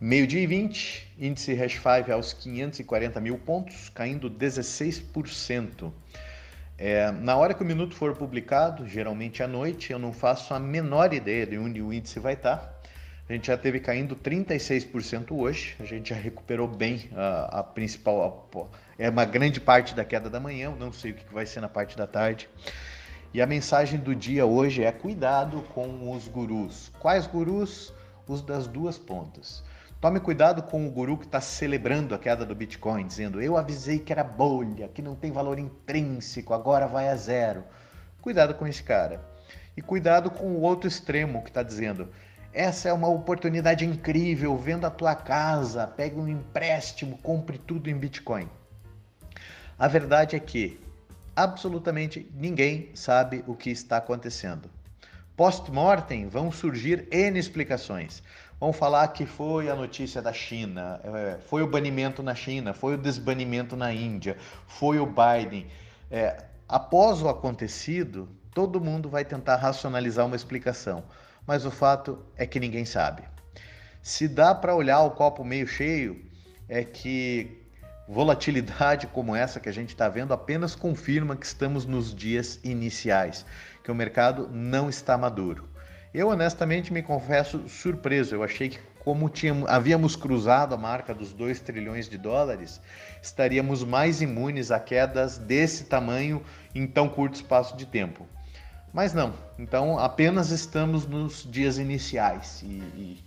[0.00, 5.92] Meio-dia e 20, índice Hash 5 aos 540 mil pontos, caindo 16%.
[6.78, 10.60] É, na hora que o minuto for publicado, geralmente à noite, eu não faço a
[10.60, 12.80] menor ideia de onde o índice vai estar.
[13.28, 18.48] A gente já teve caindo 36% hoje, a gente já recuperou bem a, a principal,
[18.54, 21.60] a, é uma grande parte da queda da manhã, não sei o que vai ser
[21.60, 22.48] na parte da tarde.
[23.34, 26.92] E a mensagem do dia hoje é cuidado com os gurus.
[27.00, 27.92] Quais gurus?
[28.28, 29.64] Os das duas pontas.
[30.00, 33.98] Tome cuidado com o guru que está celebrando a queda do Bitcoin, dizendo: Eu avisei
[33.98, 37.64] que era bolha, que não tem valor intrínseco, agora vai a zero.
[38.20, 39.20] Cuidado com esse cara.
[39.76, 42.08] E cuidado com o outro extremo que está dizendo:
[42.52, 47.98] Essa é uma oportunidade incrível, venda a tua casa, pegue um empréstimo, compre tudo em
[47.98, 48.48] Bitcoin.
[49.76, 50.78] A verdade é que
[51.34, 54.70] absolutamente ninguém sabe o que está acontecendo.
[55.38, 58.24] Post-mortem vão surgir N explicações.
[58.58, 62.94] Vamos falar que foi a notícia da China, é, foi o banimento na China, foi
[62.94, 64.36] o desbanimento na Índia,
[64.66, 65.68] foi o Biden.
[66.10, 71.04] É, após o acontecido, todo mundo vai tentar racionalizar uma explicação,
[71.46, 73.22] mas o fato é que ninguém sabe.
[74.02, 76.20] Se dá para olhar o copo meio cheio,
[76.68, 77.62] é que
[78.08, 83.44] volatilidade como essa que a gente está vendo apenas confirma que estamos nos dias iniciais,
[83.84, 85.68] que o mercado não está maduro.
[86.14, 88.34] Eu honestamente me confesso surpreso.
[88.34, 92.80] Eu achei que como tínhamos, havíamos cruzado a marca dos 2 trilhões de dólares,
[93.22, 96.42] estaríamos mais imunes a quedas desse tamanho
[96.74, 98.26] em tão curto espaço de tempo.
[98.92, 102.62] Mas não, então apenas estamos nos dias iniciais.
[102.62, 103.24] E, e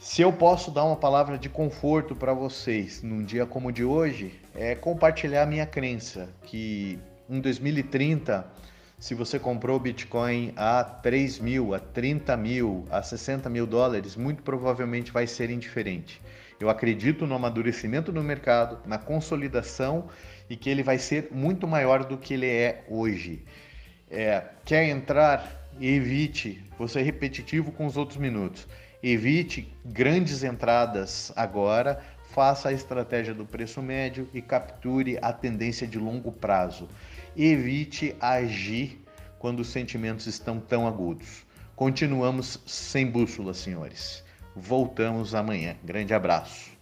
[0.00, 3.84] se eu posso dar uma palavra de conforto para vocês num dia como o de
[3.84, 6.98] hoje, é compartilhar minha crença que
[7.28, 8.50] em 2030
[8.98, 14.42] se você comprou Bitcoin a 3 mil, a 30 mil, a 60 mil dólares, muito
[14.42, 16.18] provavelmente vai ser indiferente.
[16.58, 20.08] Eu acredito no amadurecimento do mercado, na consolidação
[20.48, 23.44] e que ele vai ser muito maior do que ele é hoje.
[24.10, 25.58] É, quer entrar?
[25.80, 28.66] Evite, vou ser repetitivo com os outros minutos.
[29.02, 35.98] Evite grandes entradas agora, faça a estratégia do preço médio e capture a tendência de
[35.98, 36.88] longo prazo
[37.36, 39.00] evite agir
[39.38, 41.44] quando os sentimentos estão tão agudos.
[41.74, 44.22] Continuamos sem bússola, senhores.
[44.54, 45.76] Voltamos amanhã.
[45.82, 46.79] Grande abraço.